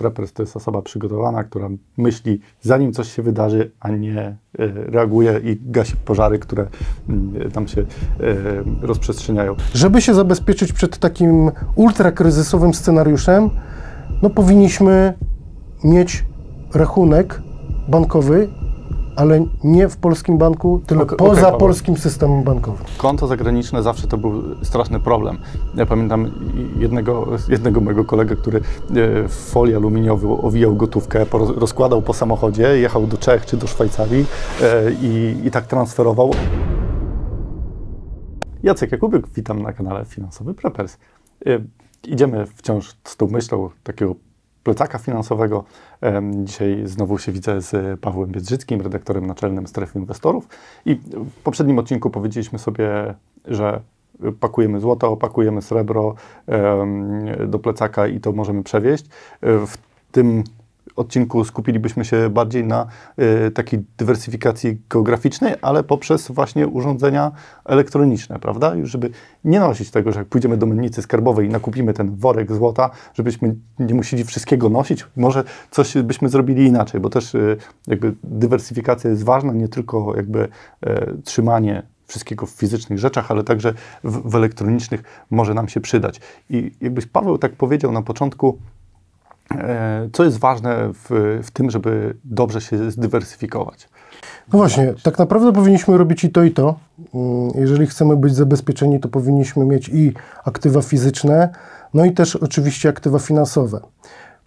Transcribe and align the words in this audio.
Preppers 0.00 0.32
to 0.32 0.42
jest 0.42 0.56
osoba 0.56 0.82
przygotowana, 0.82 1.44
która 1.44 1.68
myśli 1.96 2.40
zanim 2.60 2.92
coś 2.92 3.12
się 3.12 3.22
wydarzy, 3.22 3.70
a 3.80 3.88
nie 3.88 4.18
e, 4.18 4.36
reaguje 4.68 5.40
i 5.44 5.58
gasi 5.66 5.96
pożary, 5.96 6.38
które 6.38 6.66
mm, 7.08 7.50
tam 7.50 7.68
się 7.68 7.80
e, 7.80 7.86
rozprzestrzeniają. 8.82 9.56
Żeby 9.74 10.00
się 10.00 10.14
zabezpieczyć 10.14 10.72
przed 10.72 10.98
takim 10.98 11.50
ultrakryzysowym 11.74 12.74
scenariuszem, 12.74 13.50
no 14.22 14.30
powinniśmy 14.30 15.14
mieć 15.84 16.24
rachunek 16.74 17.42
bankowy, 17.88 18.48
ale 19.20 19.44
nie 19.64 19.88
w 19.88 19.96
polskim 19.96 20.38
banku, 20.38 20.80
tylko 20.86 21.02
Ok- 21.02 21.16
poza 21.16 21.42
Paweł. 21.42 21.58
polskim 21.60 21.96
systemem 21.96 22.42
bankowym. 22.42 22.86
Konto 22.98 23.26
zagraniczne 23.26 23.82
zawsze 23.82 24.06
to 24.06 24.16
był 24.18 24.42
straszny 24.64 25.00
problem. 25.00 25.38
Ja 25.74 25.86
pamiętam 25.86 26.30
jednego, 26.78 27.26
jednego 27.48 27.80
mojego 27.80 28.04
kolegę, 28.04 28.36
który 28.36 28.58
e, 28.58 28.62
w 29.28 29.32
folii 29.32 29.74
aluminiowej 29.76 30.30
owijał 30.42 30.76
gotówkę, 30.76 31.26
rozkładał 31.56 32.02
po 32.02 32.14
samochodzie, 32.14 32.78
jechał 32.78 33.06
do 33.06 33.16
Czech 33.18 33.46
czy 33.46 33.56
do 33.56 33.66
Szwajcarii 33.66 34.26
e, 34.62 34.92
i, 34.92 35.36
i 35.46 35.50
tak 35.50 35.66
transferował. 35.66 36.30
Jacek 38.62 38.92
Jakubyk, 38.92 39.28
witam 39.28 39.62
na 39.62 39.72
kanale 39.72 40.04
Finansowy 40.04 40.54
Preppers. 40.54 40.98
E, 41.46 41.60
Idziemy 42.06 42.46
wciąż 42.46 42.96
z 43.04 43.16
tą 43.16 43.26
myślą 43.26 43.70
takiego 43.82 44.14
plecaka 44.64 44.98
finansowego. 44.98 45.64
Dzisiaj 46.32 46.82
znowu 46.84 47.18
się 47.18 47.32
widzę 47.32 47.60
z 47.60 48.00
Pawłem 48.00 48.30
Biedrzyckim, 48.30 48.80
redaktorem 48.80 49.26
naczelnym 49.26 49.66
Strefy 49.66 49.98
Inwestorów. 49.98 50.48
I 50.86 50.94
w 51.14 51.42
poprzednim 51.44 51.78
odcinku 51.78 52.10
powiedzieliśmy 52.10 52.58
sobie, 52.58 53.14
że 53.44 53.80
pakujemy 54.40 54.80
złoto, 54.80 55.16
pakujemy 55.16 55.62
srebro 55.62 56.14
do 57.46 57.58
plecaka 57.58 58.06
i 58.06 58.20
to 58.20 58.32
możemy 58.32 58.62
przewieźć. 58.62 59.04
E, 59.40 59.66
W 59.66 59.76
tym 60.12 60.44
odcinku 61.00 61.44
skupilibyśmy 61.44 62.04
się 62.04 62.30
bardziej 62.30 62.64
na 62.64 62.86
y, 63.46 63.50
takiej 63.50 63.84
dywersyfikacji 63.98 64.80
geograficznej, 64.90 65.54
ale 65.62 65.82
poprzez 65.82 66.30
właśnie 66.30 66.66
urządzenia 66.66 67.32
elektroniczne, 67.64 68.38
prawda? 68.38 68.74
Już 68.74 68.90
żeby 68.90 69.10
nie 69.44 69.60
nosić 69.60 69.90
tego, 69.90 70.12
że 70.12 70.18
jak 70.18 70.28
pójdziemy 70.28 70.56
do 70.56 70.66
mennicy 70.66 71.02
skarbowej 71.02 71.46
i 71.46 71.50
nakupimy 71.50 71.92
ten 71.92 72.16
worek 72.16 72.52
złota, 72.52 72.90
żebyśmy 73.14 73.54
nie 73.78 73.94
musieli 73.94 74.24
wszystkiego 74.24 74.68
nosić, 74.68 75.06
może 75.16 75.44
coś 75.70 75.94
byśmy 75.94 76.28
zrobili 76.28 76.66
inaczej, 76.66 77.00
bo 77.00 77.10
też 77.10 77.34
y, 77.34 77.56
jakby 77.86 78.14
dywersyfikacja 78.24 79.10
jest 79.10 79.24
ważna, 79.24 79.52
nie 79.52 79.68
tylko 79.68 80.16
jakby 80.16 80.48
e, 80.82 81.06
trzymanie 81.24 81.82
wszystkiego 82.06 82.46
w 82.46 82.50
fizycznych 82.50 82.98
rzeczach, 82.98 83.30
ale 83.30 83.44
także 83.44 83.74
w, 84.04 84.30
w 84.30 84.34
elektronicznych 84.34 85.02
może 85.30 85.54
nam 85.54 85.68
się 85.68 85.80
przydać. 85.80 86.20
I 86.50 86.72
jakbyś 86.80 87.06
Paweł 87.06 87.38
tak 87.38 87.52
powiedział 87.52 87.92
na 87.92 88.02
początku, 88.02 88.58
Co 90.12 90.24
jest 90.24 90.38
ważne 90.38 90.92
w, 90.92 91.40
w 91.42 91.50
tym, 91.50 91.70
żeby 91.70 92.16
dobrze 92.24 92.60
się 92.60 92.90
zdywersyfikować? 92.90 93.88
No 94.52 94.58
właśnie, 94.58 94.94
tak 95.02 95.18
naprawdę 95.18 95.52
powinniśmy 95.52 95.98
robić 95.98 96.24
i 96.24 96.30
to, 96.30 96.42
i 96.42 96.50
to. 96.50 96.74
Mm, 97.14 97.50
Jeżeli 97.54 97.86
chcemy 97.86 98.16
być 98.16 98.34
zabezpieczeni, 98.34 99.00
to 99.00 99.08
powinniśmy 99.08 99.64
mieć 99.64 99.88
i 99.88 100.12
aktywa 100.44 100.82
fizyczne, 100.82 101.48
no 101.94 102.04
i 102.04 102.12
też 102.12 102.36
oczywiście 102.36 102.88
aktywa 102.88 103.18
finansowe. 103.18 103.80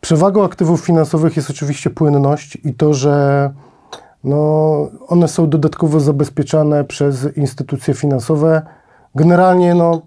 Przewagą 0.02 0.44
aktywów 0.44 0.82
finansowych 0.82 1.36
jest 1.36 1.50
oczywiście 1.50 1.90
płynność 1.90 2.58
i 2.64 2.74
to, 2.74 2.94
że 2.94 3.50
no, 4.24 4.38
one 5.08 5.28
są 5.28 5.50
dodatkowo 5.50 6.00
zabezpieczane 6.00 6.84
przez 6.84 7.38
instytucje 7.38 7.94
finansowe. 7.94 8.62
Generalnie 9.16 9.76
no, 9.76 10.02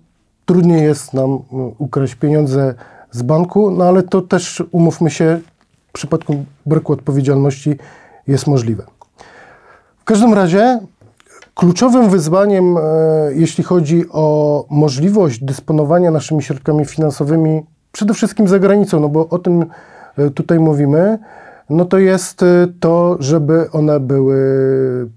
trudniej 0.46 0.82
jest 0.82 1.14
nam 1.14 1.38
no, 1.52 1.72
ukraść 1.78 2.14
pieniądze 2.14 2.74
z 3.16 3.22
banku, 3.22 3.70
no 3.70 3.84
ale 3.84 4.02
to 4.02 4.22
też, 4.22 4.62
umówmy 4.70 5.10
się, 5.10 5.40
w 5.88 5.92
przypadku 5.92 6.44
braku 6.66 6.92
odpowiedzialności 6.92 7.76
jest 8.26 8.46
możliwe. 8.46 8.86
W 9.98 10.04
każdym 10.04 10.34
razie 10.34 10.80
kluczowym 11.54 12.10
wyzwaniem, 12.10 12.76
e, 12.76 12.80
jeśli 13.34 13.64
chodzi 13.64 14.04
o 14.10 14.64
możliwość 14.70 15.44
dysponowania 15.44 16.10
naszymi 16.10 16.42
środkami 16.42 16.84
finansowymi, 16.84 17.62
przede 17.92 18.14
wszystkim 18.14 18.48
za 18.48 18.58
granicą, 18.58 19.00
no 19.00 19.08
bo 19.08 19.28
o 19.28 19.38
tym 19.38 19.66
e, 20.18 20.30
tutaj 20.30 20.58
mówimy, 20.58 21.18
no 21.70 21.84
to 21.84 21.98
jest 21.98 22.42
e, 22.42 22.66
to, 22.80 23.16
żeby 23.20 23.70
one 23.72 24.00
były 24.00 24.38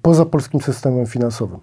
poza 0.01 0.25
polskim 0.25 0.61
systemem 0.61 1.05
finansowym. 1.05 1.59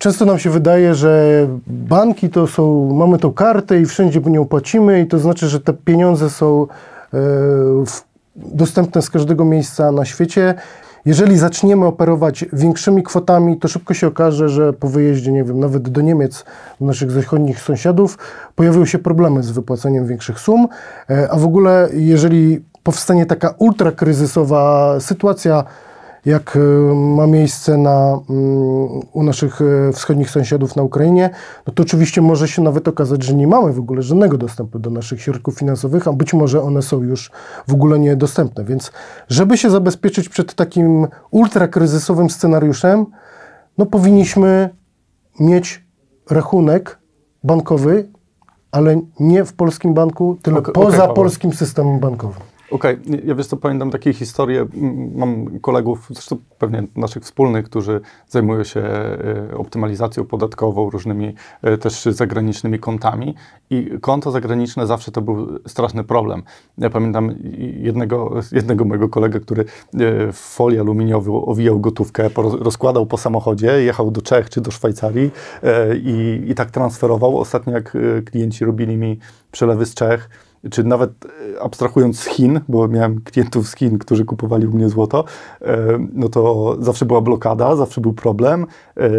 Często 0.00 0.24
nam 0.24 0.38
się 0.38 0.50
wydaje, 0.50 0.94
że 0.94 1.46
banki 1.66 2.30
to 2.30 2.46
są, 2.46 2.92
mamy 2.94 3.18
tą 3.18 3.32
kartę 3.32 3.80
i 3.80 3.86
wszędzie 3.86 4.20
nią 4.20 4.44
płacimy 4.44 5.00
i 5.00 5.06
to 5.06 5.18
znaczy, 5.18 5.48
że 5.48 5.60
te 5.60 5.72
pieniądze 5.72 6.30
są 6.30 6.66
e, 7.14 7.18
dostępne 8.36 9.02
z 9.02 9.10
każdego 9.10 9.44
miejsca 9.44 9.92
na 9.92 10.04
świecie. 10.04 10.54
Jeżeli 11.04 11.38
zaczniemy 11.38 11.86
operować 11.86 12.44
większymi 12.52 13.02
kwotami, 13.02 13.56
to 13.56 13.68
szybko 13.68 13.94
się 13.94 14.06
okaże, 14.06 14.48
że 14.48 14.72
po 14.72 14.88
wyjeździe, 14.88 15.32
nie 15.32 15.44
wiem, 15.44 15.60
nawet 15.60 15.88
do 15.88 16.00
Niemiec, 16.00 16.44
do 16.80 16.86
naszych 16.86 17.10
zachodnich 17.10 17.60
sąsiadów, 17.60 18.18
pojawią 18.54 18.84
się 18.84 18.98
problemy 18.98 19.42
z 19.42 19.50
wypłaceniem 19.50 20.06
większych 20.06 20.40
sum, 20.40 20.68
e, 21.10 21.28
a 21.30 21.36
w 21.36 21.44
ogóle 21.44 21.88
jeżeli 21.92 22.64
powstanie 22.82 23.26
taka 23.26 23.54
ultrakryzysowa 23.58 24.94
sytuacja, 25.00 25.64
jak 26.24 26.56
e, 26.56 26.94
ma 26.94 27.26
miejsce 27.26 27.76
na, 27.78 28.20
mm, 28.30 29.00
u 29.12 29.22
naszych 29.22 29.60
e, 29.60 29.92
wschodnich 29.92 30.30
sąsiadów 30.30 30.76
na 30.76 30.82
Ukrainie, 30.82 31.30
no 31.66 31.72
to 31.72 31.82
oczywiście 31.82 32.22
może 32.22 32.48
się 32.48 32.62
nawet 32.62 32.88
okazać, 32.88 33.22
że 33.22 33.34
nie 33.34 33.46
mamy 33.46 33.72
w 33.72 33.78
ogóle 33.78 34.02
żadnego 34.02 34.38
dostępu 34.38 34.78
do 34.78 34.90
naszych 34.90 35.22
środków 35.22 35.58
finansowych, 35.58 36.08
a 36.08 36.12
być 36.12 36.34
może 36.34 36.62
one 36.62 36.82
są 36.82 37.02
już 37.02 37.30
w 37.68 37.72
ogóle 37.74 37.98
niedostępne. 37.98 38.64
Więc 38.64 38.92
żeby 39.28 39.58
się 39.58 39.70
zabezpieczyć 39.70 40.28
przed 40.28 40.54
takim 40.54 41.06
ultrakryzysowym 41.30 42.30
scenariuszem, 42.30 43.06
no 43.78 43.86
powinniśmy 43.86 44.70
mieć 45.40 45.84
rachunek 46.30 46.98
bankowy, 47.44 48.08
ale 48.72 49.00
nie 49.20 49.44
w 49.44 49.52
polskim 49.52 49.94
banku, 49.94 50.36
tylko 50.42 50.58
Ok- 50.60 50.68
okej, 50.68 50.84
poza 50.84 50.98
Paweł. 50.98 51.14
polskim 51.14 51.52
systemem 51.52 51.98
bankowym. 51.98 52.49
Okej, 52.70 52.98
ja 53.24 53.34
wiesz 53.34 53.46
co, 53.46 53.56
pamiętam 53.56 53.90
takie 53.90 54.12
historie, 54.12 54.66
mam 55.14 55.60
kolegów, 55.60 56.06
zresztą 56.10 56.36
pewnie 56.58 56.82
naszych 56.96 57.22
wspólnych, 57.22 57.64
którzy 57.64 58.00
zajmują 58.28 58.64
się 58.64 58.80
e, 58.80 59.56
optymalizacją 59.56 60.24
podatkową, 60.24 60.90
różnymi 60.90 61.34
e, 61.62 61.78
też 61.78 62.04
zagranicznymi 62.04 62.78
kontami 62.78 63.34
i 63.70 63.90
konto 64.00 64.30
zagraniczne 64.30 64.86
zawsze 64.86 65.12
to 65.12 65.22
był 65.22 65.58
straszny 65.66 66.04
problem. 66.04 66.42
Ja 66.78 66.90
pamiętam 66.90 67.34
jednego, 67.76 68.34
jednego 68.52 68.84
mojego 68.84 69.08
kolegę, 69.08 69.40
który 69.40 69.62
e, 69.62 69.66
w 70.32 70.36
folii 70.36 70.80
aluminiowej 70.80 71.34
owijał 71.46 71.80
gotówkę, 71.80 72.30
rozkładał 72.36 73.06
po 73.06 73.18
samochodzie, 73.18 73.82
jechał 73.82 74.10
do 74.10 74.22
Czech 74.22 74.50
czy 74.50 74.60
do 74.60 74.70
Szwajcarii 74.70 75.30
i, 76.02 76.42
i 76.46 76.54
tak 76.54 76.70
transferował. 76.70 77.38
Ostatnio 77.38 77.72
jak 77.72 77.96
klienci 78.24 78.64
robili 78.64 78.96
mi 78.96 79.18
przelewy 79.50 79.86
z 79.86 79.94
Czech, 79.94 80.28
czy 80.70 80.84
nawet 80.84 81.10
e, 81.56 81.62
abstrahując 81.62 82.20
z 82.20 82.26
Chin, 82.26 82.60
bo 82.68 82.88
miałem 82.88 83.20
klientów 83.20 83.68
z 83.68 83.76
Chin, 83.76 83.98
którzy 83.98 84.24
kupowali 84.24 84.66
u 84.66 84.70
mnie 84.70 84.88
złoto, 84.88 85.24
e, 85.62 85.98
no 86.12 86.28
to 86.28 86.76
zawsze 86.80 87.06
była 87.06 87.20
blokada, 87.20 87.76
zawsze 87.76 88.00
był 88.00 88.12
problem. 88.12 88.66
E, 88.96 89.10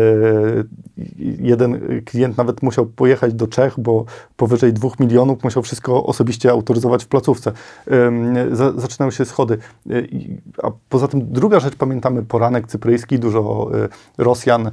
Jeden 1.40 2.02
klient 2.06 2.38
nawet 2.38 2.63
musiał 2.63 2.85
pojechać 2.85 3.34
do 3.34 3.47
Czech, 3.47 3.79
bo 3.79 4.06
powyżej 4.38 4.74
2 4.74 4.90
milionów 5.00 5.44
musiał 5.44 5.63
wszystko 5.63 6.03
osobiście 6.06 6.52
autoryzować 6.52 7.03
w 7.03 7.07
placówce. 7.07 7.52
Zaczynały 8.75 9.12
się 9.12 9.25
schody. 9.25 9.58
A 10.63 10.72
poza 10.90 11.08
tym 11.08 11.31
druga 11.31 11.59
rzecz, 11.59 11.75
pamiętamy 11.75 12.23
poranek 12.23 12.68
cypryjski, 12.68 13.19
dużo 13.19 13.72
Rosjan 14.18 14.72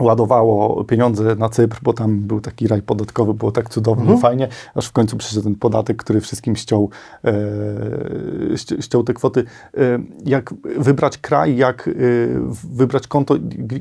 ładowało 0.00 0.84
pieniądze 0.84 1.36
na 1.36 1.48
Cypr, 1.48 1.78
bo 1.82 1.92
tam 1.92 2.20
był 2.20 2.40
taki 2.40 2.68
raj 2.68 2.82
podatkowy, 2.82 3.34
było 3.34 3.52
tak 3.52 3.70
cudownie, 3.70 4.18
fajnie, 4.18 4.48
aż 4.74 4.86
w 4.86 4.92
końcu 4.92 5.16
przyszedł 5.16 5.42
ten 5.42 5.54
podatek, 5.54 5.96
który 5.96 6.20
wszystkim 6.20 6.56
ściął, 6.56 6.90
e, 7.24 7.32
ści- 8.56 8.82
ściął 8.82 9.04
te 9.04 9.14
kwoty. 9.14 9.44
E, 9.76 9.98
jak 10.24 10.54
wybrać 10.78 11.18
kraj, 11.18 11.56
jak 11.56 11.88
e, 11.88 11.92
wybrać 12.72 13.06
konto, 13.06 13.34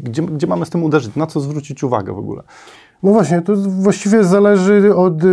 gdzie, 0.03 0.21
gdzie 0.21 0.47
mamy 0.47 0.65
z 0.65 0.69
tym 0.69 0.83
uderzyć, 0.83 1.15
na 1.15 1.27
co 1.27 1.39
zwrócić 1.39 1.83
uwagę 1.83 2.13
w 2.13 2.17
ogóle? 2.17 2.43
No 3.03 3.11
właśnie, 3.11 3.41
to 3.41 3.55
właściwie 3.55 4.23
zależy 4.23 4.95
od 4.95 5.23
y, 5.23 5.27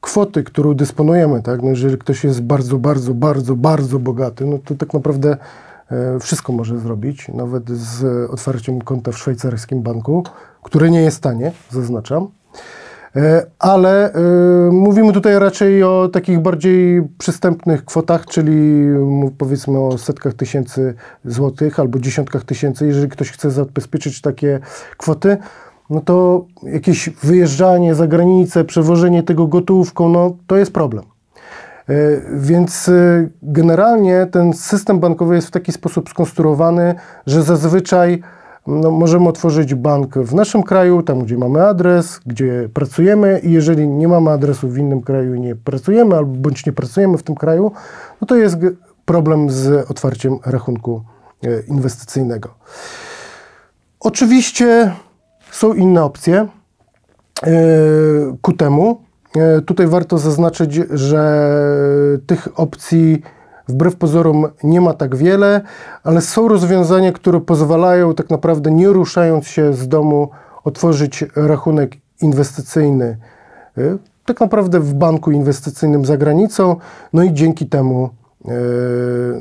kwoty, 0.00 0.44
którą 0.44 0.74
dysponujemy, 0.74 1.42
tak? 1.42 1.62
No 1.62 1.68
jeżeli 1.68 1.98
ktoś 1.98 2.24
jest 2.24 2.42
bardzo, 2.42 2.78
bardzo, 2.78 3.14
bardzo, 3.14 3.56
bardzo 3.56 3.98
bogaty, 3.98 4.46
no 4.46 4.58
to 4.64 4.74
tak 4.74 4.94
naprawdę 4.94 5.36
wszystko 6.20 6.52
może 6.52 6.78
zrobić, 6.78 7.28
nawet 7.28 7.70
z 7.70 8.30
otwarciem 8.30 8.82
konta 8.82 9.12
w 9.12 9.18
szwajcarskim 9.18 9.82
banku, 9.82 10.24
które 10.62 10.90
nie 10.90 11.02
jest 11.02 11.22
tanie, 11.22 11.52
zaznaczam. 11.70 12.28
E, 13.16 13.46
Ale 13.58 14.12
e, 14.12 14.20
mówimy 14.72 15.12
tutaj 15.12 15.38
raczej 15.38 15.82
o 15.82 16.08
takich 16.12 16.40
bardziej 16.40 17.02
przystępnych 17.18 17.84
kwotach, 17.84 18.26
czyli 18.26 18.86
powiedzmy 19.38 19.78
o 19.78 19.98
setkach 19.98 20.34
tysięcy 20.34 20.94
złotych 21.24 21.80
albo 21.80 21.98
dziesiątkach 21.98 22.44
tysięcy. 22.44 22.86
Jeżeli 22.86 23.08
ktoś 23.08 23.30
chce 23.30 23.50
zabezpieczyć 23.50 24.20
takie 24.20 24.60
kwoty, 24.96 25.36
no 25.90 26.00
to 26.00 26.46
jakieś 26.62 27.10
wyjeżdżanie 27.10 27.94
za 27.94 28.06
granicę, 28.06 28.64
przewożenie 28.64 29.22
tego 29.22 29.46
gotówką, 29.46 30.08
no 30.08 30.36
to 30.46 30.56
jest 30.56 30.72
problem. 30.72 31.04
E, 31.90 32.20
Więc 32.32 32.88
e, 32.88 33.28
generalnie 33.42 34.26
ten 34.32 34.52
system 34.52 35.00
bankowy 35.00 35.34
jest 35.34 35.48
w 35.48 35.50
taki 35.50 35.72
sposób 35.72 36.08
skonstruowany, 36.08 36.94
że 37.26 37.42
zazwyczaj 37.42 38.22
no, 38.66 38.90
możemy 38.90 39.28
otworzyć 39.28 39.74
bank 39.74 40.18
w 40.18 40.34
naszym 40.34 40.62
kraju, 40.62 41.02
tam 41.02 41.24
gdzie 41.24 41.38
mamy 41.38 41.66
adres, 41.66 42.20
gdzie 42.26 42.68
pracujemy 42.74 43.38
i 43.38 43.52
jeżeli 43.52 43.88
nie 43.88 44.08
mamy 44.08 44.30
adresu 44.30 44.68
w 44.68 44.78
innym 44.78 45.02
kraju 45.02 45.34
i 45.34 45.40
nie 45.40 45.56
pracujemy, 45.56 46.16
albo 46.16 46.32
bądź 46.36 46.66
nie 46.66 46.72
pracujemy 46.72 47.18
w 47.18 47.22
tym 47.22 47.34
kraju, 47.34 47.72
no 48.20 48.26
to 48.26 48.36
jest 48.36 48.56
problem 49.04 49.50
z 49.50 49.90
otwarciem 49.90 50.38
rachunku 50.46 51.02
e, 51.42 51.60
inwestycyjnego. 51.60 52.48
Oczywiście 54.00 54.92
są 55.50 55.74
inne 55.74 56.04
opcje 56.04 56.46
ku 58.42 58.52
temu. 58.52 59.09
E, 59.36 59.60
Tutaj 59.60 59.86
warto 59.86 60.18
zaznaczyć, 60.18 60.74
że 60.90 61.50
tych 62.26 62.60
opcji 62.60 63.22
wbrew 63.68 63.96
pozorom 63.96 64.46
nie 64.62 64.80
ma 64.80 64.94
tak 64.94 65.16
wiele, 65.16 65.60
ale 66.04 66.20
są 66.20 66.48
rozwiązania, 66.48 67.12
które 67.12 67.40
pozwalają 67.40 68.14
tak 68.14 68.30
naprawdę 68.30 68.70
nie 68.70 68.88
ruszając 68.88 69.46
się 69.46 69.74
z 69.74 69.88
domu 69.88 70.28
otworzyć 70.64 71.24
rachunek 71.36 71.96
inwestycyjny 72.22 73.18
e, 73.78 73.98
tak 74.24 74.40
naprawdę 74.40 74.80
w 74.80 74.94
banku 74.94 75.30
inwestycyjnym 75.30 76.04
za 76.04 76.16
granicą, 76.16 76.76
no 77.12 77.22
i 77.22 77.34
dzięki 77.34 77.66
temu 77.66 78.10
e, 78.44 78.50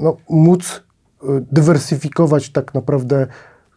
no, 0.01 0.18
móc 0.30 0.83
dywersyfikować 1.51 2.50
tak 2.50 2.74
naprawdę 2.74 3.27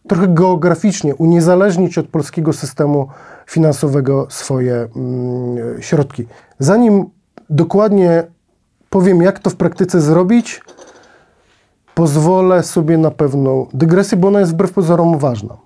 trochę 0.07 0.27
geograficznie, 0.27 1.15
uniezależnić 1.15 1.97
od 1.97 2.07
polskiego 2.07 2.53
systemu 2.53 3.07
finansowego 3.47 4.27
swoje 4.29 4.87
mm, 4.95 5.81
środki. 5.81 6.25
Zanim 6.59 7.05
dokładnie 7.49 8.23
powiem, 8.89 9.21
jak 9.21 9.39
to 9.39 9.49
w 9.49 9.55
praktyce 9.55 10.01
zrobić, 10.01 10.61
pozwolę 11.95 12.63
sobie 12.63 12.97
na 12.97 13.11
pewną 13.11 13.67
dygresję, 13.73 14.17
bo 14.17 14.27
ona 14.27 14.39
jest 14.39 14.51
wbrew 14.51 14.71
pozorom 14.71 15.17
ważna. 15.17 15.57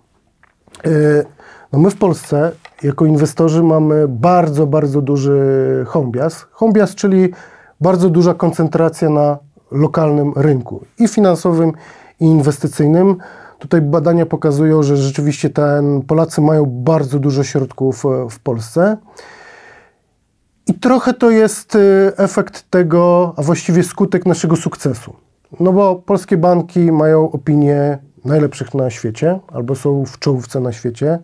E, 0.86 0.90
No 1.74 1.80
my 1.80 1.90
w 1.90 1.98
Polsce 1.98 2.52
jako 2.84 3.06
inwestorzy 3.06 3.64
mamy 3.64 4.08
bardzo, 4.08 4.68
bardzo 4.68 5.02
duży 5.02 5.86
home 5.88 6.12
bias. 6.12 6.46
Home 6.52 6.74
bias, 6.74 6.96
czyli 6.96 7.34
bardzo 7.82 8.10
duża 8.10 8.34
koncentracja 8.34 9.10
na 9.10 9.38
lokalnym 9.72 10.34
rynku 10.36 10.86
i 11.00 11.08
finansowym, 11.08 11.72
i 12.20 12.26
inwestycyjnym. 12.26 13.16
Tutaj 13.60 13.82
badania 13.82 14.26
pokazują, 14.26 14.84
że 14.84 14.98
rzeczywiście 14.98 15.50
ten, 15.50 16.02
Polacy 16.02 16.42
mają 16.42 16.66
bardzo 16.66 17.20
dużo 17.20 17.44
środków 17.44 18.06
e, 18.06 18.30
w 18.30 18.40
Polsce. 18.40 18.98
I 20.68 20.74
trochę 20.74 21.14
to 21.14 21.30
jest 21.30 21.76
y, 21.76 22.12
efekt 22.18 22.70
tego, 22.70 23.34
a 23.38 23.42
właściwie 23.42 23.84
skutek 23.84 24.26
naszego 24.26 24.56
sukcesu. 24.56 25.14
No 25.60 25.74
bo 25.74 25.96
polskie 25.96 26.38
banki 26.38 26.92
mają 26.92 27.32
opinię 27.32 27.98
najlepszych 28.26 28.74
na 28.74 28.90
świecie, 28.90 29.40
albo 29.48 29.76
są 29.76 30.06
w 30.06 30.20
czołówce 30.20 30.60
na 30.60 30.72
świecie. 30.72 31.20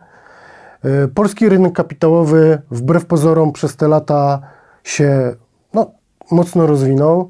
Y, 0.86 1.08
Polski 1.08 1.50
rynek 1.50 1.74
kapitałowy 1.74 2.62
wbrew 2.72 3.06
pozorom 3.06 3.52
przez 3.52 3.76
te 3.76 3.88
lata 3.88 4.42
się 4.84 5.36
no, 5.74 5.92
mocno 6.32 6.68
rozwinął. 6.68 7.30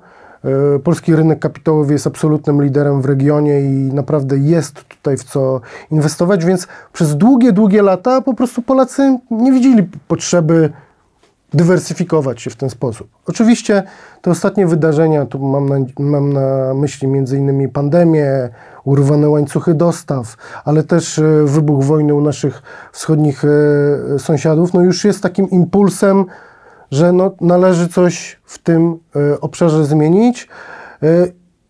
Y, 0.76 0.80
Polski 0.80 1.16
rynek 1.16 1.40
kapitałowy 1.40 1.94
jest 1.94 2.08
absolutnym 2.08 2.64
liderem 2.64 3.02
w 3.02 3.06
regionie 3.06 3.62
i 3.62 3.94
naprawdę 3.94 4.38
jest 4.38 4.84
tutaj 4.84 5.18
w 5.18 5.24
co 5.24 5.62
inwestować, 5.92 6.46
więc 6.46 6.68
przez 6.94 7.16
długie, 7.18 7.52
długie 7.52 7.82
lata 7.82 8.22
po 8.22 8.34
prostu 8.34 8.62
Polacy 8.62 9.18
nie 9.32 9.52
widzieli 9.52 9.90
potrzeby 10.08 10.70
dywersyfikować 11.54 12.42
się 12.42 12.50
w 12.50 12.56
ten 12.56 12.70
sposób. 12.70 13.08
Oczywiście 13.28 13.84
te 14.22 14.32
ostatnie 14.32 14.68
wydarzenia, 14.68 15.26
tu 15.26 15.40
mam 15.40 15.70
na, 15.70 15.76
mam 16.00 16.34
na 16.34 16.74
myśli 16.74 17.08
innymi 17.38 17.70
pandemię, 17.70 18.50
urwane 18.84 19.30
łańcuchy 19.30 19.74
dostaw, 19.74 20.38
ale 20.66 20.84
też 20.84 21.20
e, 21.20 21.44
wybuch 21.46 21.84
wojny 21.84 22.14
u 22.14 22.22
naszych 22.22 22.62
wschodnich 22.92 23.44
e, 23.46 24.20
sąsiadów, 24.20 24.74
no 24.74 24.82
już 24.82 25.04
jest 25.06 25.24
takim 25.24 25.50
impulsem, 25.50 26.26
że 26.94 27.12
no, 27.12 27.32
należy 27.42 27.88
coś 27.88 28.40
w 28.44 28.58
tym 28.58 28.98
e, 29.16 29.42
obszarze 29.42 29.86
zmienić. 29.86 30.48
E, 31.04 31.08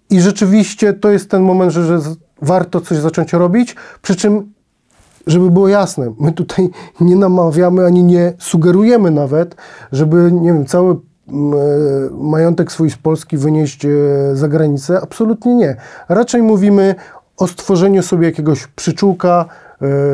I 0.10 0.22
rzeczywiście 0.22 0.94
to 0.94 1.10
jest 1.10 1.30
ten 1.30 1.42
moment, 1.42 1.72
że, 1.72 1.84
że 1.86 2.10
warto 2.42 2.82
coś 2.82 2.98
zacząć 2.98 3.34
robić, 3.34 3.76
przy 4.02 4.16
czym 4.16 4.54
żeby 5.28 5.52
było 5.52 5.68
jasne, 5.68 6.14
my 6.20 6.32
tutaj 6.32 6.70
nie 7.02 7.16
namawiamy 7.16 7.86
ani 7.86 8.04
nie 8.04 8.34
sugerujemy 8.40 9.12
nawet, 9.12 9.56
żeby, 9.92 10.32
nie 10.32 10.54
wiem, 10.54 10.66
cały 10.66 10.94
e, 10.94 11.00
majątek 12.12 12.72
swój 12.72 12.90
z 12.90 12.98
Polski 12.98 13.38
wynieść 13.38 13.88
za 14.34 14.48
granicę. 14.48 15.02
Absolutnie 15.02 15.56
nie. 15.56 15.76
Raczej 16.10 16.42
mówimy 16.42 16.96
o 17.38 17.48
stworzeniu 17.48 18.04
sobie 18.04 18.28
jakiegoś 18.28 18.68
przyczółka 18.68 19.46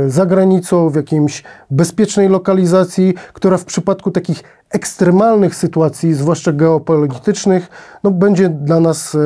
za 0.08 0.26
granicą, 0.26 0.90
w 0.90 0.96
jakiejś 0.96 1.44
bezpiecznej 1.72 2.30
lokalizacji, 2.30 3.14
która 3.34 3.58
w 3.58 3.66
przypadku 3.66 4.12
takich 4.12 4.44
ekstremalnych 4.70 5.56
sytuacji, 5.56 6.14
zwłaszcza 6.14 6.54
geopolitycznych, 6.54 7.70
no, 8.04 8.12
będzie 8.12 8.50
dla 8.50 8.80
nas 8.80 9.16
e, 9.16 9.20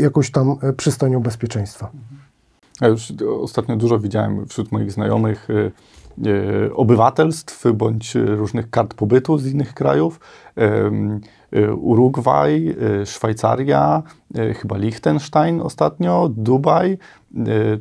jakąś 0.00 0.30
tam 0.30 0.56
e, 0.62 0.72
przystanią 0.72 1.20
bezpieczeństwa. 1.20 1.90
Ja 2.80 2.88
już 2.88 3.12
ostatnio 3.40 3.76
dużo 3.76 3.98
widziałem 3.98 4.46
wśród 4.46 4.72
moich 4.72 4.92
znajomych 4.92 5.50
y, 5.50 5.72
obywatelstw 6.74 7.64
bądź 7.74 8.14
różnych 8.14 8.70
kart 8.70 8.94
pobytu 8.94 9.38
z 9.38 9.46
innych 9.46 9.74
krajów. 9.74 10.20
Y, 11.56 11.74
Urugwaj, 11.74 12.74
y, 13.02 13.06
Szwajcaria, 13.06 14.02
y, 14.38 14.54
chyba 14.54 14.76
Liechtenstein 14.76 15.60
ostatnio, 15.60 16.28
Dubaj. 16.36 16.98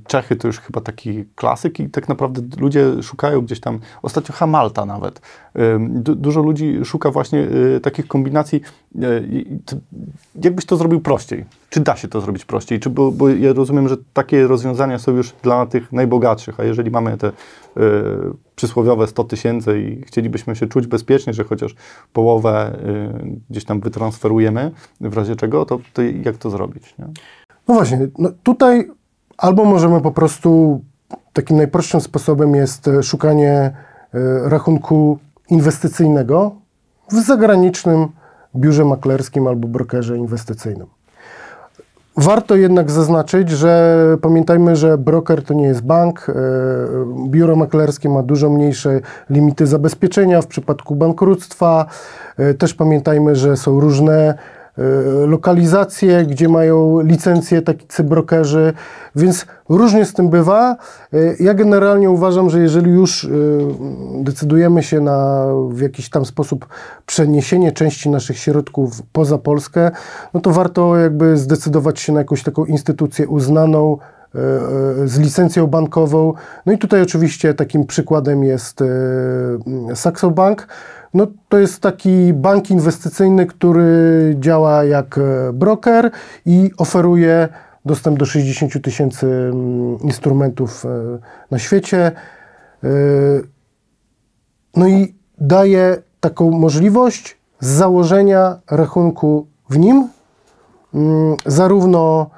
Czechy 0.07 0.35
to 0.35 0.47
już 0.47 0.59
chyba 0.59 0.81
taki 0.81 1.25
klasyk 1.35 1.79
i 1.79 1.89
tak 1.89 2.09
naprawdę 2.09 2.41
ludzie 2.59 3.03
szukają 3.03 3.41
gdzieś 3.41 3.59
tam, 3.59 3.79
ostatnio 4.01 4.35
Hamalta 4.35 4.85
nawet. 4.85 5.21
Dużo 5.99 6.41
ludzi 6.41 6.79
szuka 6.83 7.11
właśnie 7.11 7.47
takich 7.83 8.07
kombinacji. 8.07 8.61
Jakbyś 10.43 10.65
to 10.65 10.77
zrobił 10.77 11.01
prościej? 11.01 11.45
Czy 11.69 11.79
da 11.79 11.95
się 11.95 12.07
to 12.07 12.21
zrobić 12.21 12.45
prościej? 12.45 12.79
Czy, 12.79 12.89
bo, 12.89 13.11
bo 13.11 13.29
ja 13.29 13.53
rozumiem, 13.53 13.87
że 13.87 13.97
takie 14.13 14.47
rozwiązania 14.47 14.99
są 14.99 15.11
już 15.11 15.33
dla 15.43 15.65
tych 15.65 15.91
najbogatszych, 15.91 16.59
a 16.59 16.63
jeżeli 16.63 16.91
mamy 16.91 17.17
te 17.17 17.31
przysłowiowe 18.55 19.07
100 19.07 19.23
tysięcy 19.23 19.81
i 19.81 20.05
chcielibyśmy 20.05 20.55
się 20.55 20.67
czuć 20.67 20.87
bezpiecznie, 20.87 21.33
że 21.33 21.43
chociaż 21.43 21.75
połowę 22.13 22.79
y, 23.25 23.41
gdzieś 23.49 23.65
tam 23.65 23.79
wytransferujemy, 23.79 24.71
w 25.01 25.17
razie 25.17 25.35
czego, 25.35 25.65
to, 25.65 25.79
to 25.93 26.01
jak 26.01 26.37
to 26.37 26.49
zrobić? 26.49 26.95
Nie? 26.99 27.05
No 27.67 27.73
właśnie, 27.73 28.07
no 28.17 28.29
tutaj 28.43 28.91
albo 29.37 29.65
możemy 29.65 30.01
po 30.01 30.11
prostu 30.11 30.81
takim 31.33 31.57
najprostszym 31.57 32.01
sposobem 32.01 32.55
jest 32.55 32.87
e, 32.87 33.03
szukanie 33.03 33.51
e, 33.51 33.73
rachunku 34.49 35.19
inwestycyjnego 35.49 36.55
w 37.11 37.15
zagranicznym 37.15 38.07
biurze 38.55 38.85
maklerskim 38.85 39.47
albo 39.47 39.67
brokerze 39.67 40.17
inwestycyjnym. 40.17 40.87
Warto 42.17 42.55
jednak 42.55 42.91
zaznaczyć, 42.91 43.49
że 43.49 43.97
pamiętajmy, 44.21 44.75
że 44.75 44.97
broker 44.97 45.43
to 45.43 45.53
nie 45.53 45.65
jest 45.65 45.81
bank. 45.81 46.27
e, 46.29 46.33
Biuro 47.29 47.55
maklerskie 47.55 48.09
ma 48.09 48.23
dużo 48.23 48.49
mniejsze 48.49 48.99
limity 49.29 49.67
zabezpieczenia 49.67 50.41
w 50.41 50.47
przypadku 50.47 50.95
bankructwa. 50.95 51.85
E, 52.37 52.53
Też 52.53 52.73
pamiętajmy, 52.73 53.35
że 53.35 53.57
są 53.57 53.79
różne 53.79 54.33
lokalizacje, 55.27 56.25
gdzie 56.25 56.49
mają 56.49 57.01
licencje 57.01 57.61
tacy 57.61 58.03
brokerzy, 58.03 58.73
więc 59.15 59.45
różnie 59.69 60.05
z 60.05 60.13
tym 60.13 60.29
bywa. 60.29 60.77
E, 61.13 61.17
Ja 61.39 61.53
generalnie 61.53 62.09
uważam, 62.09 62.49
że 62.49 62.59
jeżeli 62.59 62.91
już 62.91 63.23
e, 63.23 63.27
decydujemy 64.23 64.83
się 64.83 65.01
na 65.01 65.45
w 65.69 65.79
jakiś 65.79 66.09
tam 66.09 66.25
sposób 66.25 66.67
przeniesienie 67.05 67.71
części 67.71 68.09
naszych 68.09 68.37
środków 68.37 69.01
poza 69.11 69.37
Polskę, 69.37 69.91
no 70.33 70.39
to 70.39 70.51
warto 70.51 70.97
jakby 70.97 71.37
zdecydować 71.37 71.99
się 71.99 72.13
na 72.13 72.19
jakąś 72.19 72.43
taką 72.43 72.65
instytucję 72.65 73.27
uznaną, 73.27 73.97
z 75.05 75.19
licencją 75.19 75.67
bankową. 75.67 76.33
No 76.65 76.73
i 76.73 76.77
tutaj 76.77 77.01
oczywiście 77.01 77.53
takim 77.53 77.85
przykładem 77.85 78.43
jest 78.43 78.83
Saxo 79.95 80.31
Bank. 80.31 80.67
No, 81.13 81.27
to 81.49 81.57
jest 81.57 81.81
taki 81.81 82.33
bank 82.33 82.71
inwestycyjny, 82.71 83.45
który 83.45 84.35
działa 84.39 84.83
jak 84.83 85.17
e, 85.17 85.53
broker 85.53 86.11
i 86.45 86.71
oferuje 86.77 87.49
dostęp 87.85 88.19
do 88.19 88.25
60 88.25 88.81
tysięcy 88.83 89.27
mm, 89.27 89.99
instrumentów 89.99 90.85
e, 90.85 90.89
na 91.51 91.59
świecie. 91.59 92.11
E, 92.83 92.87
No 94.75 94.87
i 94.87 95.15
daje 95.37 95.97
taką 96.19 96.51
możliwość 96.51 97.37
założenia 97.59 98.59
rachunku 98.71 99.47
w 99.69 99.77
nim, 99.77 100.07
mm, 100.93 101.35
zarówno 101.45 102.29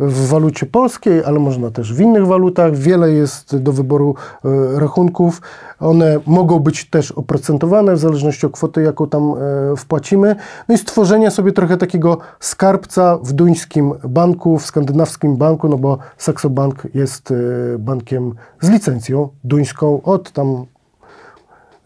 w 0.00 0.28
walucie 0.28 0.66
polskiej, 0.66 1.24
ale 1.24 1.38
można 1.38 1.70
też 1.70 1.94
w 1.94 2.00
innych 2.00 2.26
walutach. 2.26 2.76
Wiele 2.76 3.10
jest 3.10 3.56
do 3.56 3.72
wyboru 3.72 4.14
e, 4.44 4.80
rachunków. 4.80 5.42
One 5.80 6.20
mogą 6.26 6.58
być 6.58 6.90
też 6.90 7.12
oprocentowane 7.12 7.94
w 7.94 7.98
zależności 7.98 8.46
od 8.46 8.52
kwoty, 8.52 8.82
jaką 8.82 9.08
tam 9.08 9.34
e, 9.72 9.76
wpłacimy. 9.76 10.36
No 10.68 10.74
i 10.74 10.78
stworzenie 10.78 11.30
sobie 11.30 11.52
trochę 11.52 11.76
takiego 11.76 12.18
skarbca 12.40 13.18
w 13.22 13.32
duńskim 13.32 13.92
banku, 14.08 14.58
w 14.58 14.66
skandynawskim 14.66 15.36
banku, 15.36 15.68
no 15.68 15.78
bo 15.78 15.98
Saxo 16.18 16.50
Bank 16.50 16.86
jest 16.94 17.30
e, 17.30 17.34
bankiem 17.78 18.34
z 18.60 18.70
licencją 18.70 19.28
duńską. 19.44 20.02
Od 20.02 20.32
tam 20.32 20.64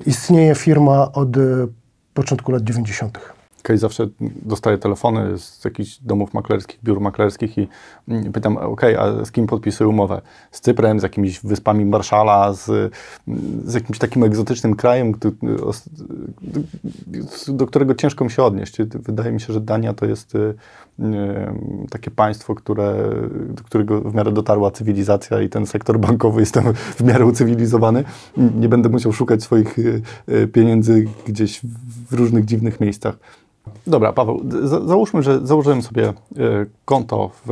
istnieje 0.07 0.55
firma 0.55 1.13
od 1.13 1.29
początku 2.15 2.53
lat 2.53 2.63
90. 2.63 3.34
Okej, 3.65 3.79
zawsze 3.79 4.09
dostaję 4.43 4.79
telefony 4.79 5.39
z 5.39 5.65
jakichś 5.65 5.99
domów 5.99 6.35
maklerskich, 6.35 6.79
biur 6.85 7.01
maklerskich 7.01 7.59
i 7.59 7.69
pytam, 8.33 8.57
ok, 8.57 8.83
a 8.99 9.25
z 9.25 9.33
kim 9.33 9.47
podpisuję 9.47 9.89
umowę? 9.89 10.23
Z 10.51 10.61
Cyprem, 10.61 11.01
z 11.01 11.03
jakimiś 11.03 11.41
wyspami 11.41 11.85
Marszala, 11.85 12.53
z, 12.53 12.93
z 13.65 13.75
jakimś 13.75 13.99
takim 13.99 14.25
egzotycznym 14.25 14.77
krajem, 14.77 15.13
do, 17.49 17.67
którego 17.67 17.95
ciężko 17.95 18.25
mi 18.25 18.31
się 18.31 18.43
odnieść. 18.43 18.77
Wydaje 18.83 19.33
mi 19.33 19.41
się, 19.41 19.53
że 19.53 19.61
Dania 19.61 19.95
to 19.95 20.07
jest 20.07 20.35
y, 20.35 20.55
takie 21.91 22.11
państwo, 22.11 22.55
które, 22.55 22.95
do 23.49 23.63
którego 23.63 24.01
w 24.01 24.15
miarę 24.15 24.33
dotarła 24.33 24.71
cywilizacja 24.71 25.43
i 25.43 25.49
ten 25.49 25.67
sektor 25.67 26.01
bankowy 26.01 26.41
jest 26.41 26.55
tam 26.55 26.75
w 26.75 27.01
miarę 27.05 27.27
ucywilizowany. 27.27 28.05
Nie 28.37 28.69
będę 28.69 28.89
musiał 28.89 29.13
szukać 29.13 29.43
swoich 29.43 29.79
y, 29.79 30.03
y, 30.29 30.49
pieniędzy 30.49 31.05
gdzieś 31.27 31.61
w 32.11 32.15
różnych 32.15 32.45
dziwnych 32.45 32.81
miejscach. 32.81 33.17
Dobra, 33.87 34.13
Paweł, 34.13 34.41
załóżmy, 34.87 35.23
że 35.23 35.47
założyłem 35.47 35.83
sobie 35.83 36.09
e, 36.09 36.13
konto 36.85 37.29
w, 37.29 37.49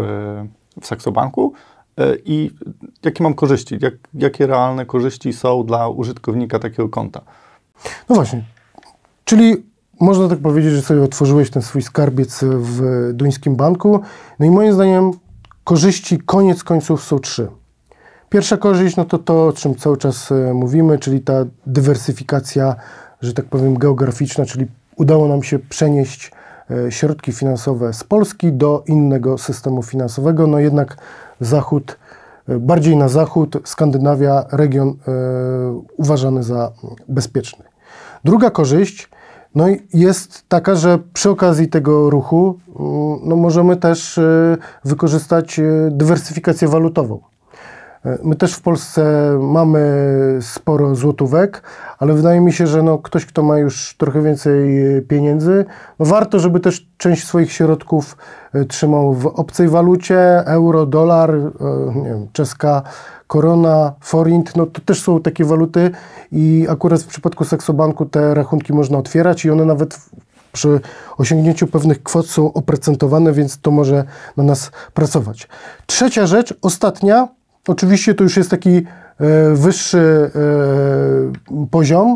w 0.81 0.87
Saxobanku 0.87 1.53
e, 1.99 2.17
i 2.25 2.51
jakie 3.05 3.23
mam 3.23 3.35
korzyści? 3.35 3.79
Jak, 3.81 3.95
jakie 4.15 4.47
realne 4.47 4.87
korzyści 4.87 5.33
są 5.33 5.65
dla 5.67 5.89
użytkownika 5.89 6.59
takiego 6.59 6.89
konta? 6.89 7.21
No 8.09 8.15
właśnie, 8.15 8.45
czyli 9.25 9.57
można 10.01 10.29
tak 10.29 10.39
powiedzieć, 10.39 10.73
że 10.73 10.83
sobie 10.83 11.03
otworzyłeś 11.03 11.51
ten 11.51 11.62
swój 11.62 11.83
skarbiec 11.83 12.45
w 12.45 13.11
duńskim 13.12 13.57
banku. 13.57 14.01
No 14.39 14.47
i 14.47 14.51
moim 14.51 14.73
zdaniem 14.73 15.11
korzyści 15.65 16.19
koniec 16.19 16.65
końców 16.65 17.05
są 17.05 17.19
trzy. 17.19 17.49
Pierwsza 18.29 18.57
korzyść, 18.57 18.97
no 18.97 19.05
to 19.05 19.19
to, 19.19 19.47
o 19.47 19.53
czym 19.53 19.75
cały 19.75 19.97
czas 19.97 20.33
e, 20.33 20.55
mówimy, 20.55 20.99
czyli 20.99 21.21
ta 21.21 21.45
dywersyfikacja, 21.67 22.77
że 23.21 23.35
tak 23.35 23.45
powiem, 23.45 23.79
geograficzna, 23.79 24.45
czyli 24.45 24.67
udało 25.03 25.29
nam 25.29 25.43
się 25.43 25.59
przenieść 25.59 26.31
e, 26.71 26.93
środki 26.93 27.33
finansowe 27.33 27.93
z 27.93 28.05
Polski 28.05 28.53
do 28.53 28.85
innego 28.87 29.39
systemu 29.39 29.83
finansowego. 29.83 30.47
No 30.47 30.59
jednak 30.59 30.97
Zachód, 31.41 31.99
e, 32.49 32.59
bardziej 32.59 32.97
na 32.97 33.09
zachód, 33.09 33.57
Skandynawia, 33.65 34.45
region 34.53 34.89
e, 34.89 34.95
uważany 35.97 36.43
za 36.43 36.73
bezpieczny. 37.09 37.65
Druga 38.25 38.51
korzyść 38.51 39.09
no 39.55 39.67
jest 39.95 40.49
taka, 40.49 40.75
że 40.75 40.99
przy 41.13 41.31
okazji 41.31 41.69
tego 41.69 42.11
ruchu 42.11 42.59
mm, 42.69 43.19
no 43.25 43.37
możemy 43.37 43.77
też 43.77 44.21
wykorzystać 44.85 45.61
dywersyfikację 45.91 46.69
walutową. 46.69 47.32
My 48.23 48.37
też 48.37 48.55
w 48.55 48.61
Polsce 48.61 49.33
mamy 49.41 50.39
sporo 50.41 50.95
złotówek, 50.95 51.63
ale 51.99 52.15
wydaje 52.15 52.41
mi 52.41 52.53
się, 52.53 52.67
że 52.67 52.83
no 52.83 52.99
ktoś, 52.99 53.27
kto 53.27 53.43
ma 53.43 53.59
już 53.59 53.95
trochę 53.99 54.23
więcej 54.23 54.83
pieniędzy, 55.09 55.65
no 55.99 56.07
warto, 56.07 56.39
żeby 56.39 56.61
też 56.61 56.87
część 56.97 57.27
swoich 57.27 57.53
środków 57.53 58.17
e, 58.53 58.65
trzymał 58.65 59.15
w 59.15 59.27
obcej 59.27 59.69
walucie, 59.69 60.47
euro, 60.47 60.87
dolar, 60.87 61.31
e, 61.31 61.41
nie 61.95 62.09
wiem, 62.09 62.29
czeska 62.33 62.83
korona, 63.27 63.93
forint, 64.01 64.57
no 64.57 64.67
to 64.67 64.81
też 64.81 65.03
są 65.03 65.21
takie 65.21 65.45
waluty 65.45 65.91
i 66.33 66.67
akurat 66.71 67.03
w 67.03 67.07
przypadku 67.07 67.45
Seksobanku 67.45 68.07
te 68.07 68.35
rachunki 68.35 68.73
można 68.73 68.99
otwierać 68.99 69.45
i 69.45 69.51
one 69.51 69.65
nawet 69.65 69.99
przy 70.53 70.81
osiągnięciu 71.19 71.67
pewnych 71.67 72.03
kwot 72.03 72.27
są 72.27 72.53
oprocentowane, 72.53 73.33
więc 73.33 73.61
to 73.61 73.71
może 73.71 74.05
na 74.37 74.45
nas 74.45 74.71
pracować. 74.95 75.49
Trzecia 75.87 76.27
rzecz, 76.27 76.55
ostatnia, 76.63 77.29
oczywiście 77.69 78.14
to 78.14 78.25
już 78.25 78.37
jest 78.37 78.50
taki 78.50 78.76
e, 78.76 78.85
wyższy 79.54 80.31
e, 80.35 81.66
poziom, 81.71 82.14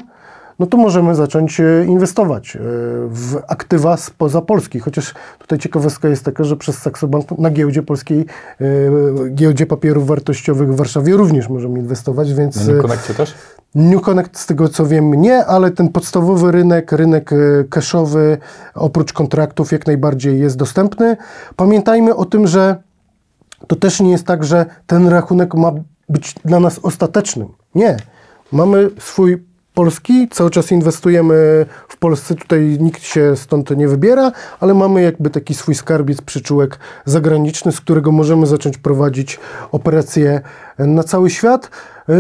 no 0.59 0.67
to 0.67 0.77
możemy 0.77 1.15
zacząć 1.15 1.61
e, 1.61 1.85
inwestować 1.85 2.59
w 3.09 3.37
aktywa 3.49 3.97
spoza 3.97 4.41
Polski. 4.41 4.81
Chociaż 4.81 5.15
tutaj 5.39 5.59
ciekawostka 5.59 6.09
jest 6.09 6.25
taka, 6.25 6.45
że 6.45 6.57
przez 6.57 6.79
Saxobank 6.79 7.39
na 7.39 7.51
giełdzie 7.51 7.83
polskiej, 7.83 8.27
giełdzie 9.35 9.67
papierów 9.67 10.07
wartościowych 10.07 10.73
w 10.73 10.77
Warszawie 10.77 11.17
również 11.17 11.49
możemy 11.49 11.79
inwestować, 11.79 12.35
więc... 12.35 12.67
Na 12.67 12.73
New 12.73 12.83
Connectie 12.83 13.15
też? 13.15 13.35
New 13.75 14.03
Connect 14.03 14.39
z 14.39 14.47
tego 14.47 14.69
co 14.69 14.87
wiem 14.87 15.11
nie, 15.11 15.47
ale 15.47 15.71
ten 15.71 15.89
podstawowy 15.89 16.53
rynek, 16.53 16.93
rynek 16.93 17.31
cashowy 17.71 18.39
oprócz 18.75 19.13
kontraktów 19.13 19.73
jak 19.73 19.87
najbardziej 19.87 20.41
jest 20.41 20.57
dostępny. 20.57 21.17
Pamiętajmy 21.57 22.15
o 22.15 22.25
tym, 22.25 22.47
że 22.47 22.86
to 23.67 23.77
też 23.77 24.01
nie 24.01 24.11
jest 24.11 24.27
tak, 24.27 24.45
że 24.45 24.67
ten 24.87 25.09
rachunek 25.09 25.55
ma 25.55 25.73
być 26.09 26.35
dla 26.45 26.61
nas 26.61 26.79
ostatecznym. 26.79 27.49
Nie. 27.75 27.97
Mamy 28.53 28.91
swój 28.99 29.45
polski, 29.77 30.29
cały 30.29 30.51
czas 30.51 30.73
inwestujemy 30.73 31.67
w 31.89 31.97
Polsce, 31.97 32.35
tutaj 32.35 32.77
nikt 32.81 33.03
się 33.03 33.37
stąd 33.37 33.77
nie 33.77 33.89
wybiera, 33.89 34.33
ale 34.61 34.75
mamy 34.75 35.03
jakby 35.03 35.31
taki 35.31 35.55
swój 35.55 35.75
skarbiec, 35.75 36.21
przyczółek 36.21 36.79
zagraniczny, 37.05 37.73
z 37.73 37.81
którego 37.81 38.13
możemy 38.13 38.47
zacząć 38.47 38.79
prowadzić 38.79 39.41
operacje 39.73 40.41
na 40.79 41.03
cały 41.03 41.31
świat. 41.31 41.71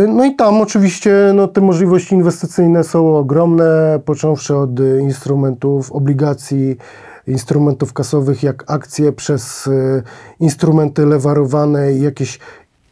No 0.08 0.24
i 0.24 0.36
tam 0.36 0.60
oczywiście 0.60 1.32
no, 1.34 1.48
te 1.48 1.60
możliwości 1.60 2.14
inwestycyjne 2.14 2.84
są 2.84 3.16
ogromne, 3.16 4.00
począwszy 4.04 4.56
od 4.56 4.70
instrumentów, 5.00 5.92
obligacji, 5.92 6.76
instrumentów 7.26 7.92
kasowych, 7.92 8.42
jak 8.42 8.70
akcje, 8.70 9.12
przez 9.12 9.66
e, 9.66 10.02
instrumenty 10.40 11.06
lewarowane 11.06 11.92
i 11.92 12.02
jakieś 12.02 12.38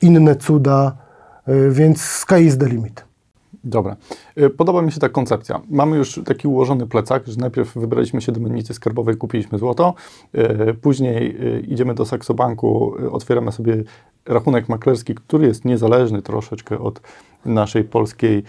inne 0.02 0.36
cuda, 0.36 0.96
e, 1.46 1.70
więc 1.70 2.00
sky 2.00 2.40
is 2.40 2.58
the 2.58 2.68
limit. 2.68 3.04
Dobra. 3.64 3.96
E, 4.36 4.50
podoba 4.50 4.82
mi 4.82 4.92
się 4.92 5.00
ta 5.00 5.08
koncepcja. 5.08 5.60
Mamy 5.70 5.96
już 5.96 6.20
taki 6.24 6.48
ułożony 6.48 6.86
plecak, 6.86 7.26
że 7.26 7.36
najpierw 7.36 7.74
wybraliśmy 7.74 8.20
się 8.20 8.32
do 8.32 8.40
mennicy 8.40 8.74
skarbowej, 8.74 9.16
kupiliśmy 9.16 9.58
złoto, 9.58 9.94
później 10.82 11.36
idziemy 11.72 11.94
do 11.94 12.04
Saxobanku, 12.04 12.94
otwieramy 13.10 13.52
sobie 13.52 13.84
rachunek 14.26 14.68
maklerski, 14.68 15.14
który 15.14 15.46
jest 15.46 15.64
niezależny 15.64 16.22
troszeczkę 16.22 16.78
od 16.78 17.00
naszej 17.44 17.84
polskiej, 17.84 18.42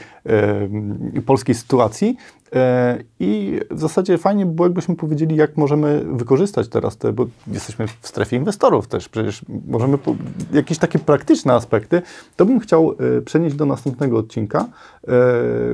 polskiej 1.25 1.55
sytuacji. 1.55 2.17
E, 2.55 3.03
I 3.19 3.59
w 3.71 3.79
zasadzie 3.79 4.17
fajnie 4.17 4.45
by 4.45 4.51
było, 4.51 4.65
jakbyśmy 4.67 4.95
powiedzieli, 4.95 5.35
jak 5.35 5.57
możemy 5.57 6.05
wykorzystać 6.13 6.67
teraz 6.67 6.97
te, 6.97 7.13
bo 7.13 7.25
jesteśmy 7.47 7.87
w 7.87 8.07
strefie 8.07 8.35
inwestorów 8.35 8.87
też, 8.87 9.09
przecież 9.09 9.45
możemy 9.67 9.97
po, 9.97 10.15
jakieś 10.53 10.77
takie 10.77 10.99
praktyczne 10.99 11.53
aspekty, 11.53 12.01
to 12.35 12.45
bym 12.45 12.59
chciał 12.59 12.95
e, 13.17 13.21
przenieść 13.21 13.55
do 13.55 13.65
następnego 13.65 14.17
odcinka, 14.17 14.59
e, 14.59 14.67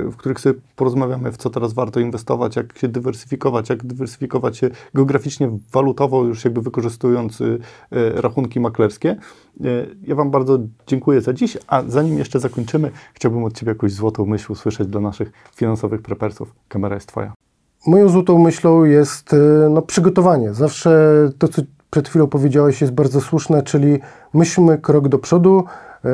w 0.04 0.14
których 0.16 0.40
sobie 0.40 0.60
porozmawiamy, 0.76 1.32
w 1.32 1.36
co 1.36 1.50
teraz 1.50 1.72
warto 1.72 2.00
inwestować, 2.00 2.56
jak 2.56 2.78
się 2.78 2.88
dywersyfikować, 2.88 3.68
jak 3.68 3.86
dywersyfikować 3.86 4.58
się 4.58 4.70
geograficznie, 4.94 5.58
walutowo, 5.72 6.24
już 6.24 6.44
jakby 6.44 6.62
wykorzystując 6.62 7.42
rachunki 8.14 8.60
maklerskie. 8.60 9.16
Ja 10.06 10.14
Wam 10.14 10.30
bardzo 10.30 10.58
dziękuję 10.86 11.20
za 11.20 11.32
dziś, 11.32 11.58
a 11.66 11.82
zanim 11.86 12.18
jeszcze 12.18 12.40
zakończymy, 12.40 12.90
chciałbym 13.14 13.44
od 13.44 13.58
Ciebie 13.58 13.72
jakąś 13.72 13.92
złotą 13.92 14.26
myśl 14.26 14.52
usłyszeć 14.52 14.88
dla 14.88 15.00
naszych 15.00 15.32
finansowych 15.54 16.02
prepersów. 16.02 16.54
Kamera 16.72 16.94
jest 16.94 17.06
Twoja. 17.06 17.32
Moją 17.86 18.08
złotą 18.08 18.38
myślą 18.38 18.84
jest 18.84 19.34
e, 19.34 19.68
no, 19.68 19.82
przygotowanie. 19.82 20.54
Zawsze 20.54 20.90
to, 21.38 21.48
co 21.48 21.62
przed 21.90 22.08
chwilą 22.08 22.26
powiedziałeś, 22.26 22.80
jest 22.80 22.92
bardzo 22.92 23.20
słuszne, 23.20 23.62
czyli 23.62 23.98
myślmy 24.34 24.78
krok 24.78 25.08
do 25.08 25.18
przodu, 25.18 25.64
e, 26.04 26.08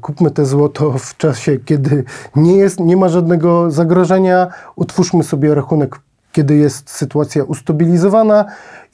kupmy 0.00 0.30
te 0.30 0.44
złoto 0.44 0.92
w 0.98 1.16
czasie, 1.16 1.58
kiedy 1.58 2.04
nie, 2.36 2.56
jest, 2.56 2.80
nie 2.80 2.96
ma 2.96 3.08
żadnego 3.08 3.70
zagrożenia, 3.70 4.48
utwórzmy 4.76 5.24
sobie 5.24 5.54
rachunek 5.54 6.00
kiedy 6.32 6.56
jest 6.56 6.90
sytuacja 6.90 7.44
ustabilizowana 7.44 8.44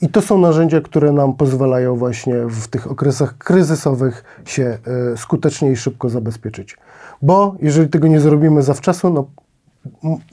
i 0.01 0.09
to 0.09 0.21
są 0.21 0.37
narzędzia, 0.37 0.81
które 0.81 1.11
nam 1.11 1.33
pozwalają 1.33 1.95
właśnie 1.95 2.35
w 2.47 2.67
tych 2.67 2.91
okresach 2.91 3.37
kryzysowych 3.37 4.23
się 4.45 4.77
e, 5.13 5.17
skutecznie 5.17 5.71
i 5.71 5.75
szybko 5.75 6.09
zabezpieczyć. 6.09 6.77
Bo 7.21 7.55
jeżeli 7.61 7.89
tego 7.89 8.07
nie 8.07 8.19
zrobimy 8.19 8.61
zawczasu, 8.61 9.09
no 9.09 9.25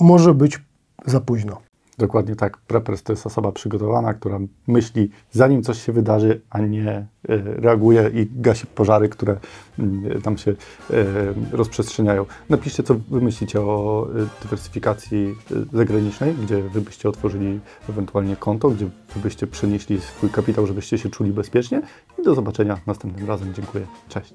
może 0.01 0.35
być 0.35 0.61
za 1.07 1.21
późno. 1.21 1.61
Dokładnie 1.99 2.37
tak. 2.37 2.59
Preppers 2.59 3.03
to 3.03 3.13
jest 3.13 3.27
osoba 3.27 3.53
przygotowana, 3.53 4.15
która 4.15 4.39
myśli 4.67 5.11
zanim 5.33 5.63
coś 5.63 5.83
się 5.83 5.93
wydarzy, 5.93 6.41
a 6.51 6.59
nie 6.59 6.89
e, 6.89 7.07
reaguje 7.37 8.11
i 8.15 8.29
gasi 8.37 8.67
pożary, 8.67 9.09
które 9.09 9.37
mm, 9.79 10.23
tam 10.23 10.39
się 10.39 10.51
e, 10.51 10.55
rozprzestrzeniają. 11.53 12.27
Napiszcie, 12.49 12.83
co 12.83 12.95
wy 12.95 13.21
myślicie 13.21 13.61
o 13.61 14.07
e, 14.11 14.43
dywersyfikacji 14.43 15.35
zagranicznej, 15.73 16.35
gdzie 16.35 16.63
wy 16.63 16.81
byście 16.81 17.09
otworzyli 17.09 17.61
ewentualnie 17.89 18.37
konto, 18.37 18.71
gdzie 18.71 18.85
wy 18.85 19.21
byście 19.23 19.47
przenieśli 19.47 20.01
swój 20.01 20.31
kapitał, 20.31 20.67
żebyście 20.67 20.99
się 20.99 21.11
czuli 21.11 21.33
bezpiecznie 21.33 21.83
i 22.19 22.23
do 22.23 22.35
zobaczenia 22.35 22.81
następnym 22.87 23.29
razem. 23.29 23.55
Dziękuję. 23.55 23.87
Cześć. 24.09 24.35